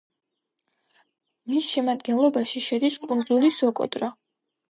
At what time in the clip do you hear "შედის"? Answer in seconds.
2.71-2.97